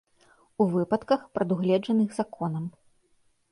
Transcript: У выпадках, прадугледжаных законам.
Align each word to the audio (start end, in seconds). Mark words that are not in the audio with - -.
У 0.63 0.65
выпадках, 0.75 1.27
прадугледжаных 1.37 2.19
законам. 2.19 2.65